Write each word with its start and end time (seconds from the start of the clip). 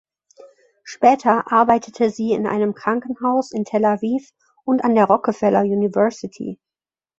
Später 0.83 1.51
arbeitete 1.51 2.09
sie 2.09 2.31
in 2.31 2.47
einem 2.47 2.73
Krankenhaus 2.73 3.51
in 3.51 3.65
Tel 3.65 3.85
Aviv 3.85 4.31
und 4.63 4.83
an 4.83 4.95
der 4.95 5.05
Rockefeller 5.05 5.61
University. 5.61 6.59